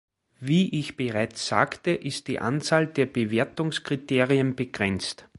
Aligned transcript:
Wie 0.39 0.79
ich 0.79 0.97
bereits 0.97 1.45
sagte, 1.47 1.91
ist 1.91 2.27
die 2.27 2.39
Anzahl 2.39 2.87
der 2.87 3.05
Bewertungskriterien 3.05 4.55
begrenzt. 4.55 5.27